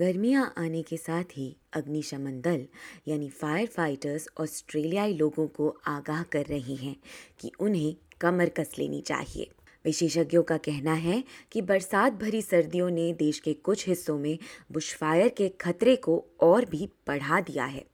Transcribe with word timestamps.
गर्मियाँ 0.00 0.54
आने 0.58 0.82
के 0.82 0.96
साथ 0.96 1.24
ही 1.24 1.56
अग्निशमन 1.72 2.40
दल, 2.40 2.66
यानी 3.08 3.28
फायर 3.28 3.66
फाइटर्स 3.66 4.28
ऑस्ट्रेलियाई 4.40 5.14
लोगों 5.14 5.46
को 5.46 5.78
आगाह 5.86 6.22
कर 6.22 6.46
रही 6.46 6.76
हैं 6.76 6.96
कि 7.40 7.50
उन्हें 7.60 7.96
कमर 8.20 8.48
कस 8.48 8.70
लेनी 8.78 9.00
चाहिए। 9.00 9.50
विशेषज्ञों 9.84 10.42
का 10.42 10.56
कहना 10.56 10.92
है 10.92 11.24
कि 11.52 11.62
बरसात 11.62 12.12
भरी 12.12 12.42
सर्दियों 12.42 12.90
ने 12.90 13.12
देश 13.12 13.38
के 13.38 13.52
कुछ 13.52 13.88
हिस्सों 13.88 14.18
में 14.18 14.38
बुशफायर 14.72 15.28
के 15.28 15.48
खतरे 15.48 15.96
को 15.96 16.24
और 16.40 16.64
भी 16.64 16.88
बढ़ा 17.06 17.40
दिया 17.40 17.64
है। 17.64 17.84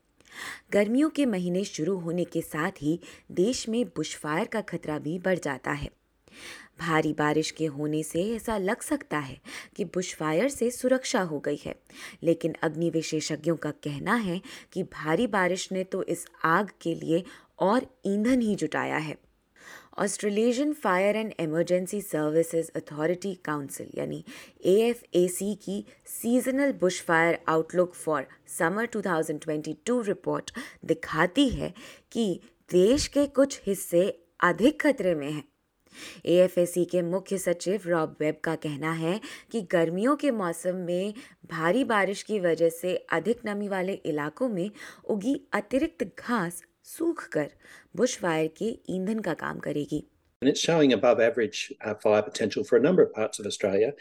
गर्मियों 0.72 1.10
के 1.10 1.26
महीने 1.26 1.64
शुरू 1.64 1.98
होने 1.98 2.24
के 2.24 2.40
साथ 2.40 2.82
ही 2.82 3.00
देश 3.32 3.68
में 3.68 3.84
बुशफायर 3.84 4.46
का 4.46 4.60
खतरा 4.60 4.98
भी 4.98 5.18
बढ़ 5.18 5.38
जाता 5.38 5.70
है। 5.70 5.90
भारी 6.80 7.12
बारिश 7.12 7.50
के 7.50 7.66
होने 7.66 8.02
से 8.02 8.34
ऐसा 8.36 8.58
लग 8.58 8.80
सकता 8.80 9.18
है 9.18 9.40
कि 9.76 9.84
बुशफायर 9.84 10.48
से 10.48 10.70
सुरक्षा 10.70 11.22
हो 11.22 11.38
गई 11.40 11.60
है। 11.66 11.74
लेकिन 12.22 12.54
अग्नि 12.62 12.90
विशेषज्ञों 12.90 13.56
का 13.56 13.70
कहना 13.70 14.14
है 14.14 14.40
कि 14.72 14.82
भारी 14.82 15.26
बारिश 15.26 15.72
ने 15.72 15.84
तो 15.84 16.02
इस 16.02 16.26
आग 16.44 16.70
के 16.82 16.94
लिए 16.94 17.24
और 17.58 17.86
ईंधन 18.06 18.40
ही 18.40 18.54
जुटाया 18.54 18.96
है। 18.96 19.16
Australasian 19.98 20.72
fire 20.72 21.16
and 21.16 21.32
emergency 21.40 22.00
services 22.00 22.70
authority 22.76 23.34
council 23.34 23.90
यानी 23.94 24.24
ए 24.64 24.74
एफ़ 24.74 25.02
ए 25.14 25.28
सी 25.28 25.54
की 25.54 25.84
seasonal 26.06 26.72
bushfire 26.72 27.38
outlook 27.48 27.94
for 27.94 28.26
summer 28.58 28.86
2022 28.86 30.06
report 30.06 30.50
दिखाती 30.84 31.48
है 31.48 31.72
कि 32.12 32.40
देश 32.72 33.06
के 33.06 33.26
कुछ 33.26 33.60
हिस्से 33.66 34.26
अधिक 34.40 34.82
खतरे 34.82 35.14
में 35.14 35.32
हैं। 35.32 35.44
एएफएसी 36.26 36.84
के 36.84 37.02
मुख्य 37.02 37.38
सचिव 37.38 37.82
रॉब 37.86 38.16
वेब 38.20 38.40
का 38.44 38.54
कहना 38.64 38.92
है 38.92 39.20
कि 39.52 39.62
गर्मियों 39.72 40.16
के 40.16 40.30
मौसम 40.40 40.76
में 40.86 41.14
भारी 41.50 41.84
बारिश 41.84 42.22
की 42.22 42.40
वजह 42.40 42.68
से 42.80 42.94
अधिक 43.12 43.46
नमी 43.46 43.68
वाले 43.68 43.92
इलाकों 44.12 44.48
में 44.48 44.70
उगी 45.10 45.40
अतिरिक्त 45.54 46.04
घास 46.18 46.62
सूख 46.96 47.26
कर 47.32 47.50
बुशफायर 47.96 48.50
के 48.58 48.76
ईंधन 48.94 49.18
का 49.18 49.34
काम 49.34 49.58
करेगी 49.58 50.04
And 50.42 50.50
it's 50.50 50.60
showing 50.60 50.92
above 50.92 51.20
average 51.20 51.72
uh, 51.82 51.94
fire 51.94 52.22
potential 52.22 52.62
for 52.62 52.76
a 52.76 52.80
number 52.80 53.02
of 53.02 53.12
parts 53.12 53.38
of 53.38 53.46
Australia. 53.46 53.92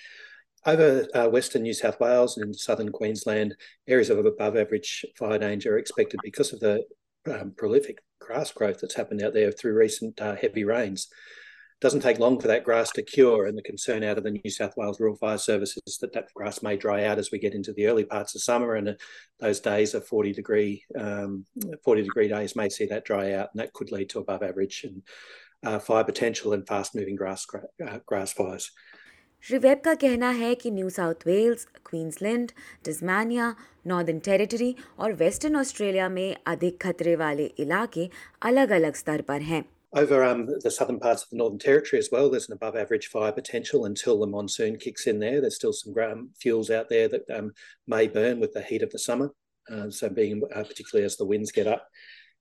Over 0.65 1.07
uh, 1.13 1.27
western 1.29 1.63
New 1.63 1.73
South 1.73 1.99
Wales 1.99 2.37
and 2.37 2.55
southern 2.55 2.91
Queensland, 2.91 3.55
areas 3.87 4.09
of 4.09 4.19
above 4.23 4.57
average 4.57 5.05
fire 5.17 5.39
danger 5.39 5.75
are 5.75 5.77
expected 5.77 6.19
because 6.23 6.51
of 6.51 6.59
the 6.59 6.83
um, 7.31 7.53
prolific 7.55 7.99
grass 8.19 8.51
growth 8.51 8.81
that's 8.81 8.95
happened 8.95 9.23
out 9.23 9.33
there 9.33 9.51
through 9.51 9.75
recent 9.75 10.21
uh, 10.21 10.35
heavy 10.35 10.63
rains. 10.63 11.07
doesn't 11.81 12.01
take 12.01 12.19
long 12.19 12.39
for 12.39 12.47
that 12.47 12.63
grass 12.63 12.91
to 12.91 13.03
cure. 13.03 13.45
And 13.45 13.57
the 13.57 13.61
concern 13.61 14.03
out 14.03 14.17
of 14.17 14.23
the 14.23 14.31
New 14.31 14.49
South 14.49 14.75
Wales 14.77 14.99
Rural 14.99 15.17
Fire 15.17 15.37
Service 15.37 15.77
is 15.85 15.97
that 15.99 16.13
that 16.13 16.33
grass 16.33 16.63
may 16.63 16.77
dry 16.77 17.05
out 17.05 17.19
as 17.19 17.31
we 17.31 17.39
get 17.39 17.53
into 17.53 17.73
the 17.73 17.87
early 17.87 18.05
parts 18.05 18.33
of 18.35 18.41
summer. 18.41 18.75
And 18.75 18.97
those 19.39 19.59
days 19.59 19.93
of 19.93 20.07
40 20.07 20.33
degree, 20.33 20.83
um, 20.97 21.45
40 21.83 22.03
degree 22.03 22.27
days 22.27 22.55
may 22.55 22.69
see 22.69 22.85
that 22.87 23.05
dry 23.05 23.33
out, 23.33 23.49
and 23.53 23.61
that 23.61 23.73
could 23.73 23.91
lead 23.91 24.09
to 24.11 24.19
above 24.19 24.41
average 24.41 24.85
and 24.85 25.01
uh, 25.65 25.79
fire 25.79 26.03
potential 26.03 26.53
and 26.53 26.65
fast 26.67 26.95
moving 26.95 27.15
grass 27.15 27.45
uh, 27.55 27.99
grass 28.05 28.33
fires. 28.33 28.71
रिवेब 29.51 29.81
का 29.85 29.93
कहना 30.01 30.29
है 30.37 30.53
कि 30.55 30.69
New 30.71 30.89
South 30.89 31.25
Wales 31.25 31.65
Queensland 31.85 32.51
Tasmania 32.85 33.53
northern 33.87 34.19
Territory 34.27 34.75
और 34.99 35.13
Western 35.13 35.55
Australia 35.55 36.07
में 36.09 36.35
अधिक 36.47 36.81
खतरे 36.81 37.15
वाले 37.15 37.45
इलाके 37.59 38.09
अलग 38.49 38.69
अलग 38.79 38.95
स्तर 38.95 39.21
पर 39.27 39.41
हैं 39.41 39.63
over 39.95 40.25
um, 40.25 40.49
the 40.61 40.69
southern 40.69 40.99
parts 40.99 41.23
of 41.23 41.29
the 41.29 41.37
Northern 41.37 41.57
Territory 41.57 41.99
as 41.99 42.09
well, 42.11 42.29
there's 42.29 42.49
an 42.49 42.53
above 42.53 42.75
average 42.75 43.07
fire 43.07 43.31
potential 43.31 43.85
until 43.85 44.19
the 44.19 44.27
monsoon 44.27 44.75
kicks 44.75 45.07
in 45.07 45.19
there. 45.19 45.39
There's 45.39 45.55
still 45.55 45.71
some 45.71 46.31
fuels 46.37 46.69
out 46.69 46.89
there 46.89 47.07
that 47.07 47.21
um, 47.33 47.53
may 47.87 48.09
burn 48.09 48.41
with 48.41 48.51
the 48.51 48.61
heat 48.61 48.81
of 48.81 48.91
the 48.91 48.99
summer. 48.99 49.31
Uh, 49.71 49.89
so, 49.89 50.09
being 50.09 50.43
uh, 50.53 50.63
particularly 50.63 51.05
as 51.05 51.15
the 51.15 51.25
winds 51.25 51.53
get 51.53 51.65
up. 51.65 51.87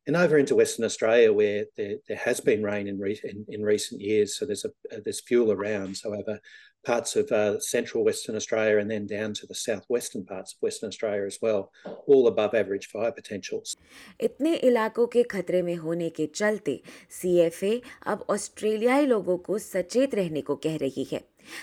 And 0.06 0.16
over 0.16 0.37
into 0.37 0.56
Western 0.56 0.84
Australia, 0.84 1.32
where 1.32 1.64
there, 1.76 1.94
there 2.09 2.19
has 2.19 2.41
been 2.41 2.62
rain 2.62 2.88
in, 2.88 2.98
re- 2.98 3.20
in, 3.22 3.47
in 3.48 3.62
recent 3.62 4.00
years, 4.00 4.37
so 4.37 4.44
there's 4.44 4.66
a 4.66 4.69
uh, 4.93 5.00
there's 5.04 5.22
fuel 5.22 5.53
around. 5.53 5.97
So 5.97 6.12
over 6.12 6.41
parts 6.84 7.17
of 7.17 7.33
uh, 7.33 7.59
central 7.61 8.05
Western 8.05 8.37
Australia 8.37 8.78
and 8.78 8.91
then 8.91 9.06
down 9.06 9.34
to 9.34 9.47
the 9.47 9.55
southwestern 9.55 10.25
parts 10.25 10.55
of 10.55 10.62
Western 10.62 10.89
Australia 10.89 11.27
as 11.27 11.39
well, 11.43 11.71
all 12.06 12.27
above 12.28 12.55
average 12.55 12.87
fire 12.87 13.12
potentials. 13.12 13.77
इतने 14.21 14.55
इलाकों 14.71 15.06
के 15.06 15.23
खतरे 15.31 15.62
में 15.62 15.75
होने 15.77 16.11
के 16.11 16.27
चलते 16.34 16.81
CFA 17.21 17.81
अब 18.06 18.25
ऑस्ट्रेलियाई 18.31 19.06
लोगों 19.06 19.37
को 19.49 19.59
सचेत 19.59 20.15
रहने 20.15 20.41
को 20.41 20.56
कह 20.67 20.77
रही 20.77 21.06
है 21.12 21.21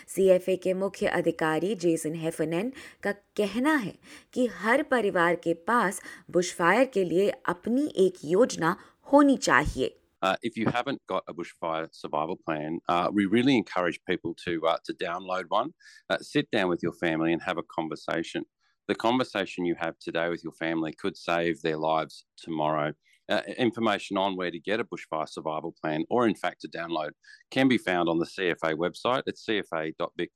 सीएफए 0.07 0.55
के 0.63 0.73
मुख्य 0.73 1.07
अधिकारी 1.19 1.73
जेसन 1.83 2.15
हेफनेन 2.15 2.71
का 3.03 3.11
कहना 3.37 3.75
है 3.75 3.93
कि 4.33 4.45
हर 4.59 4.83
परिवार 4.91 5.35
के 5.43 5.53
पास 5.67 6.01
बुशफायर 6.31 6.85
के 6.93 7.03
लिए 7.03 7.29
अपनी 7.45 7.91
एक 8.05 8.25
योजना 8.25 8.75
होनी 9.13 9.37
चाहिए 9.37 9.95
Uh, 10.21 10.35
if 10.43 10.55
you 10.55 10.67
haven't 10.67 11.01
got 11.07 11.23
a 11.27 11.33
bushfire 11.33 11.87
survival 11.91 12.37
plan, 12.45 12.79
uh, 12.87 13.09
we 13.11 13.25
really 13.25 13.57
encourage 13.57 13.99
people 14.07 14.35
to 14.45 14.65
uh, 14.67 14.77
to 14.85 14.93
download 14.93 15.45
one. 15.49 15.73
Uh, 16.09 16.17
sit 16.19 16.49
down 16.51 16.69
with 16.69 16.83
your 16.83 16.93
family 16.93 17.33
and 17.33 17.41
have 17.41 17.57
a 17.57 17.63
conversation. 17.63 18.45
The 18.87 18.95
conversation 18.95 19.65
you 19.65 19.75
have 19.79 19.97
today 19.99 20.29
with 20.29 20.43
your 20.43 20.53
family 20.53 20.93
could 20.93 21.17
save 21.17 21.61
their 21.61 21.77
lives 21.77 22.25
tomorrow. 22.37 22.93
Uh, 23.29 23.41
information 23.57 24.17
on 24.17 24.35
where 24.35 24.51
to 24.51 24.59
get 24.59 24.79
a 24.79 24.83
bushfire 24.83 25.29
survival 25.29 25.73
plan, 25.81 26.03
or 26.09 26.27
in 26.27 26.35
fact 26.35 26.61
to 26.61 26.67
download, 26.67 27.11
can 27.49 27.67
be 27.67 27.77
found 27.77 28.09
on 28.09 28.19
the 28.19 28.25
CFA 28.25 28.75
website 28.75 29.23
at 29.27 29.37
cfa.vic.gov.au. 29.37 30.31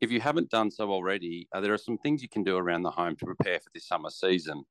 If 0.00 0.10
you 0.10 0.20
haven't 0.20 0.50
done 0.50 0.70
so 0.70 0.90
already, 0.90 1.48
uh, 1.54 1.60
there 1.60 1.72
are 1.72 1.78
some 1.78 1.98
things 1.98 2.22
you 2.22 2.28
can 2.28 2.42
do 2.42 2.56
around 2.56 2.82
the 2.82 2.90
home 2.90 3.14
to 3.16 3.26
prepare 3.26 3.60
for 3.60 3.70
this 3.72 3.86
summer 3.86 4.10
season 4.10 4.64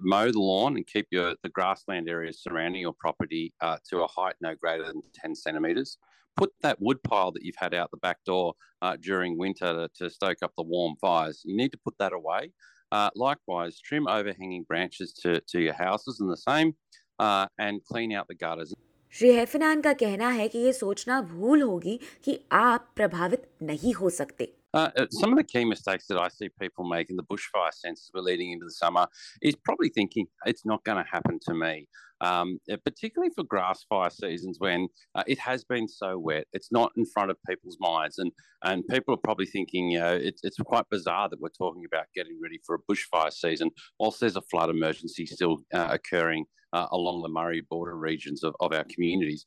mow 0.00 0.30
the 0.30 0.38
lawn 0.38 0.76
and 0.76 0.86
keep 0.86 1.06
your 1.10 1.34
the 1.42 1.48
grassland 1.48 2.08
areas 2.08 2.42
surrounding 2.42 2.80
your 2.80 2.92
property 2.92 3.52
uh, 3.60 3.76
to 3.88 4.02
a 4.02 4.06
height 4.06 4.34
no 4.40 4.54
greater 4.54 4.84
than 4.84 5.02
10 5.14 5.34
centimetres. 5.34 5.98
Put 6.36 6.52
that 6.62 6.80
wood 6.80 7.02
pile 7.02 7.32
that 7.32 7.42
you've 7.42 7.56
had 7.56 7.74
out 7.74 7.90
the 7.90 7.96
back 7.96 8.18
door 8.24 8.54
uh, 8.80 8.96
during 9.00 9.36
winter 9.36 9.72
to, 9.72 9.88
to, 9.96 10.10
stoke 10.10 10.38
up 10.42 10.52
the 10.56 10.62
warm 10.62 10.94
fires. 11.00 11.42
You 11.44 11.56
need 11.56 11.72
to 11.72 11.78
put 11.78 11.98
that 11.98 12.12
away. 12.12 12.52
Uh, 12.92 13.10
likewise, 13.16 13.80
trim 13.80 14.06
overhanging 14.06 14.64
branches 14.68 15.12
to, 15.22 15.40
to 15.40 15.60
your 15.60 15.74
houses 15.74 16.20
and 16.20 16.30
the 16.30 16.36
same, 16.36 16.74
uh, 17.18 17.46
and 17.58 17.84
clean 17.84 18.12
out 18.12 18.28
the 18.28 18.36
gutters. 18.36 18.72
Shri 19.10 19.32
हेफनान 19.32 19.80
का 19.80 19.92
कहना 20.00 20.28
है 20.28 20.48
कि 20.48 20.58
ये 20.58 20.72
सोचना 20.72 21.20
भूल 21.22 21.62
होगी 21.62 21.98
कि 22.24 22.38
आप 22.52 22.88
प्रभावित 22.96 23.48
नहीं 23.62 23.92
हो 23.94 24.10
सकते 24.10 24.52
uh, 24.73 24.89
uh, 24.97 25.05
some 25.11 25.31
of 25.31 25.37
the 25.37 25.43
key 25.43 25.65
mistakes 25.65 26.07
that 26.07 26.17
I 26.17 26.29
see 26.29 26.49
people 26.59 26.83
make 26.83 27.09
in 27.09 27.15
the 27.15 27.23
bushfire 27.23 27.73
sense 27.73 28.01
as 28.01 28.11
we're 28.13 28.21
leading 28.21 28.51
into 28.51 28.65
the 28.65 28.71
summer 28.71 29.07
is 29.41 29.55
probably 29.55 29.89
thinking 29.89 30.27
it's 30.45 30.65
not 30.65 30.83
going 30.83 31.03
to 31.03 31.09
happen 31.09 31.39
to 31.47 31.53
me. 31.53 31.87
Um, 32.21 32.59
uh, 32.71 32.77
particularly 32.85 33.33
for 33.35 33.43
grass 33.43 33.85
fire 33.89 34.09
seasons 34.09 34.57
when 34.57 34.87
uh, 35.13 35.23
it 35.27 35.37
has 35.39 35.65
been 35.65 35.89
so 35.89 36.17
wet, 36.17 36.45
it's 36.53 36.71
not 36.71 36.93
in 36.95 37.05
front 37.05 37.31
of 37.31 37.37
people's 37.49 37.77
minds, 37.81 38.17
and 38.17 38.31
and 38.63 38.87
people 38.87 39.13
are 39.13 39.21
probably 39.21 39.45
thinking, 39.45 39.91
you 39.91 39.99
know, 39.99 40.13
it's 40.13 40.41
it's 40.43 40.57
quite 40.57 40.85
bizarre 40.89 41.27
that 41.27 41.41
we're 41.41 41.49
talking 41.49 41.83
about 41.85 42.05
getting 42.15 42.39
ready 42.41 42.59
for 42.65 42.75
a 42.75 42.91
bushfire 42.91 43.31
season 43.31 43.71
whilst 43.99 44.21
there's 44.21 44.37
a 44.37 44.41
flood 44.43 44.69
emergency 44.69 45.25
still 45.25 45.57
uh, 45.73 45.89
occurring 45.91 46.45
uh, 46.71 46.87
along 46.91 47.21
the 47.21 47.29
Murray 47.29 47.61
border 47.61 47.95
regions 47.97 48.43
of, 48.43 48.55
of 48.59 48.73
our 48.73 48.85
communities. 48.85 49.45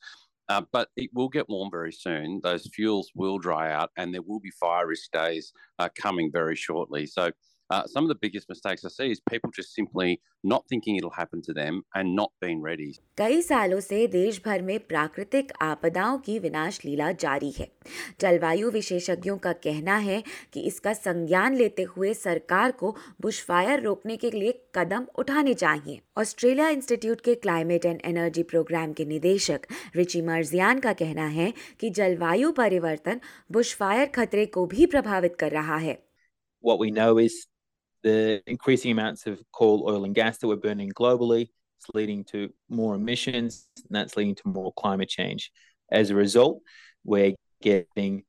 Uh, 0.48 0.62
but 0.72 0.88
it 0.96 1.10
will 1.12 1.28
get 1.28 1.48
warm 1.48 1.70
very 1.70 1.92
soon. 1.92 2.40
Those 2.42 2.68
fuels 2.72 3.10
will 3.14 3.38
dry 3.38 3.72
out, 3.72 3.90
and 3.96 4.14
there 4.14 4.22
will 4.22 4.40
be 4.40 4.50
fire 4.50 4.86
risk 4.86 5.10
days 5.10 5.52
uh, 5.78 5.88
coming 5.94 6.30
very 6.30 6.54
shortly. 6.54 7.06
So 7.06 7.32
uh, 7.70 7.86
some 7.86 8.04
of 8.04 8.08
the 8.08 8.14
biggest 8.14 8.48
mistakes 8.48 8.84
I 8.84 8.88
see 8.88 9.10
is 9.10 9.20
people 9.20 9.50
just 9.50 9.74
simply 9.74 10.20
not 10.44 10.64
thinking 10.68 10.96
it'll 10.96 11.10
happen 11.10 11.42
to 11.42 11.52
them 11.52 11.82
and 11.94 12.14
not 12.14 12.30
being 12.40 12.62
ready. 12.62 12.92
कई 13.18 13.42
सालों 13.42 13.80
से 13.80 14.06
देश 14.06 14.42
भर 14.44 14.62
में 14.62 14.78
प्राकृतिक 14.80 15.52
आपदाओं 15.62 16.18
की 16.18 16.38
विनाश 16.38 16.84
लीला 16.84 17.12
जारी 17.12 17.50
है। 17.50 17.68
जलवायु 18.20 18.70
विशेषज्ञों 18.70 19.38
का 19.38 19.52
कहना 19.52 19.96
है 19.96 20.22
कि 20.52 20.60
इसका 20.60 20.92
संज्ञान 20.92 21.54
लेते 21.54 21.82
हुए 21.82 22.14
सरकार 22.14 22.70
को 22.70 22.96
बुशफायर 23.20 23.80
रोकने 23.80 24.16
के 24.16 24.30
लिए 24.30 24.62
कदम 24.74 25.06
उठाने 25.18 25.54
चाहिए। 25.54 26.00
ऑस्ट्रेलिया 26.18 26.68
इंस्टीट्यूट 26.68 27.20
के 27.20 27.34
क्लाइमेट 27.34 27.84
एंड 27.84 28.00
एनर्जी 28.04 28.42
प्रोग्राम 28.42 28.92
के 28.92 29.04
निदेशक 29.04 29.60
रिची 29.96 30.22
मर्जियान 30.22 30.80
का 30.80 30.92
कहना 30.92 31.26
है 31.26 31.52
कि 31.80 31.90
जलवायु 31.90 32.52
परिवर्तन 32.52 33.20
बुशफायर 33.52 34.06
खतरे 34.06 34.46
को 34.46 34.66
भी 34.66 34.86
प्रभावित 34.86 35.36
कर 35.36 35.50
रहा 35.50 35.76
है। 35.76 36.06
What 36.64 36.80
we 36.80 36.90
know 36.98 37.12
is 37.26 37.34
the 38.06 38.40
increasing 38.46 38.92
amounts 38.92 39.26
of 39.26 39.42
coal, 39.50 39.84
oil, 39.88 40.04
and 40.04 40.14
gas 40.14 40.38
that 40.38 40.46
we're 40.46 40.54
burning 40.54 40.92
globally. 40.92 41.48
It's 41.78 41.88
leading 41.92 42.22
to 42.26 42.52
more 42.68 42.94
emissions, 42.94 43.66
and 43.76 43.88
that's 43.90 44.16
leading 44.16 44.36
to 44.36 44.42
more 44.46 44.72
climate 44.74 45.08
change. 45.08 45.50
As 45.90 46.10
a 46.10 46.14
result, 46.14 46.60
we're 47.02 47.34
getting 47.60 48.22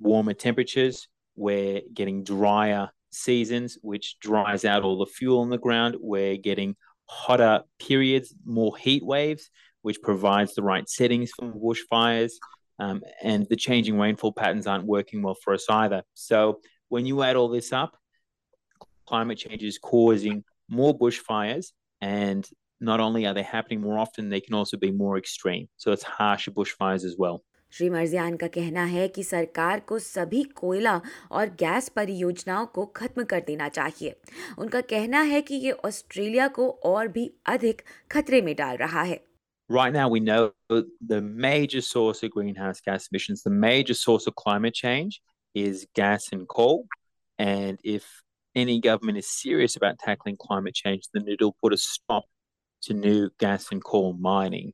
warmer 0.00 0.34
temperatures, 0.34 1.06
we're 1.36 1.82
getting 1.94 2.24
drier 2.24 2.90
seasons, 3.12 3.78
which 3.82 4.18
dries 4.18 4.64
out 4.64 4.82
all 4.82 4.98
the 4.98 5.06
fuel 5.06 5.42
on 5.42 5.50
the 5.50 5.58
ground. 5.58 5.94
We're 6.00 6.36
getting 6.36 6.74
hotter 7.08 7.62
periods, 7.78 8.34
more 8.44 8.76
heat 8.76 9.04
waves, 9.04 9.48
which 9.82 10.02
provides 10.02 10.56
the 10.56 10.64
right 10.64 10.88
settings 10.88 11.30
for 11.38 11.52
bushfires. 11.52 12.32
Um, 12.80 13.02
and 13.22 13.46
the 13.48 13.54
changing 13.54 13.96
rainfall 13.96 14.32
patterns 14.32 14.66
aren't 14.66 14.86
working 14.86 15.22
well 15.22 15.36
for 15.40 15.54
us 15.54 15.66
either. 15.70 16.02
So 16.14 16.60
when 16.88 17.06
you 17.06 17.22
add 17.22 17.36
all 17.36 17.48
this 17.48 17.72
up, 17.72 17.96
climate 19.09 19.37
change 19.37 19.63
is 19.63 19.77
causing 19.77 20.43
more 20.69 20.97
bushfires 20.97 21.71
and 22.01 22.47
not 22.81 22.99
only 22.99 23.25
are 23.25 23.33
they 23.33 23.43
happening 23.43 23.81
more 23.81 23.97
often, 23.97 24.29
they 24.29 24.41
can 24.41 24.53
also 24.53 24.77
be 24.77 24.91
more 24.91 25.17
extreme. 25.17 25.67
So 25.77 25.91
it's 25.91 26.03
harsher 26.03 26.51
bushfires 26.51 27.05
as 27.05 27.15
well. 27.17 27.43
Shri 27.71 27.89
मर्जियान 27.89 28.35
का 28.37 28.47
कहना 28.47 28.83
है 28.85 29.07
कि 29.07 29.23
सरकार 29.23 29.79
को 29.89 29.97
सभी 29.99 30.43
कोयला 30.55 31.01
और 31.31 31.49
gas 31.59 31.89
परियोजनाओं 31.95 32.65
को 32.75 32.85
खत्म 32.95 33.23
कर 33.31 33.39
देना 33.47 33.67
चाहिए 33.69 34.15
उनका 34.57 34.81
कहना 34.91 35.21
है 35.31 35.41
कि 35.41 35.55
ये 35.55 35.71
ऑस्ट्रेलिया 35.85 36.47
को 36.57 36.69
और 36.85 37.07
भी 37.15 37.31
अधिक 37.53 37.81
खतरे 38.11 38.41
में 38.41 38.55
डाल 38.55 38.77
रहा 38.77 39.01
है 39.03 39.19
Right 39.69 39.93
now, 39.93 40.07
we 40.07 40.19
know 40.19 40.51
the 40.69 41.21
major 41.21 41.81
source 41.81 42.21
of 42.21 42.29
greenhouse 42.29 42.81
gas 42.87 43.07
emissions, 43.11 43.41
the 43.41 43.49
major 43.49 43.95
source 43.95 44.27
of 44.27 44.35
climate 44.35 44.75
change 44.75 45.21
is 45.55 45.87
gas 45.95 46.27
and 46.31 46.47
coal. 46.47 46.85
And 47.39 47.79
if 47.83 48.03
any 48.55 48.79
government 48.79 49.17
is 49.17 49.29
serious 49.29 49.75
about 49.75 49.99
tackling 49.99 50.37
climate 50.37 50.73
change, 50.73 51.03
then 51.13 51.27
it'll 51.27 51.55
put 51.61 51.73
a 51.73 51.77
stop 51.77 52.23
to 52.83 52.93
new 52.93 53.29
gas 53.39 53.71
and 53.71 53.83
coal 53.83 54.13
mining. 54.13 54.73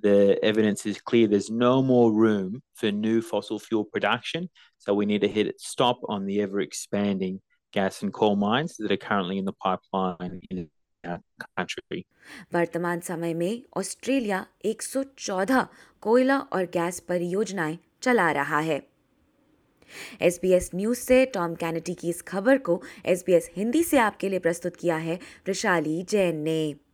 the 0.00 0.42
evidence 0.42 0.86
is 0.86 1.00
clear 1.00 1.26
there's 1.26 1.50
no 1.50 1.82
more 1.82 2.12
room 2.12 2.62
for 2.74 2.90
new 2.90 3.20
fossil 3.20 3.58
fuel 3.58 3.84
production. 3.84 4.48
So 4.78 4.94
we 4.94 5.06
need 5.06 5.20
to 5.20 5.28
hit 5.28 5.46
it 5.46 5.60
stop 5.60 6.00
on 6.08 6.26
the 6.26 6.40
ever 6.40 6.60
expanding 6.60 7.40
gas 7.72 8.02
and 8.02 8.12
coal 8.12 8.36
mines 8.36 8.76
that 8.78 8.90
are 8.90 8.96
currently 8.96 9.38
in 9.38 9.44
the 9.44 9.52
pipeline 9.52 10.40
in 10.50 10.70
our 11.04 11.20
country. 11.56 12.06
वर्तमान 12.54 13.00
समय 13.00 13.34
में 13.34 13.62
Australia 13.76 14.46
114 14.66 15.66
कोयला 16.02 16.38
और 16.38 16.64
gas 16.74 17.00
परियोजनाएं 17.08 17.78
चला 18.02 18.30
रहा 18.32 18.60
है 18.60 18.80
S 20.21 20.39
B 20.41 20.51
S 20.51 20.69
news 20.75 20.99
से 20.99 21.25
टॉम 21.25 21.55
कैनेटी 21.55 21.93
की 21.93 22.09
इस 22.09 22.21
खबर 22.21 22.57
को 22.57 22.81
एस 23.05 23.25
हिंदी 23.57 23.83
से 23.83 23.97
आपके 23.97 24.29
लिए 24.29 24.39
प्रस्तुत 24.39 24.75
किया 24.75 24.97
है, 24.97 25.19
वृशाली 25.47 26.01
जैन 26.09 26.35
ने। 26.35 26.86